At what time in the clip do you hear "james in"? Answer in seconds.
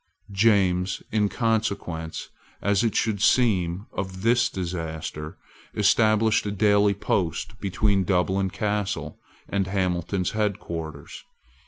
0.31-1.29